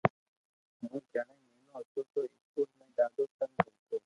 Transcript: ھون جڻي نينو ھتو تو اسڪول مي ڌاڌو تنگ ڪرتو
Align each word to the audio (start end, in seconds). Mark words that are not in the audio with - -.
ھون 0.81 1.01
جڻي 1.13 1.35
نينو 1.45 1.69
ھتو 1.81 2.01
تو 2.11 2.19
اسڪول 2.33 2.67
مي 2.77 2.85
ڌاڌو 2.97 3.23
تنگ 3.37 3.55
ڪرتو 3.63 3.95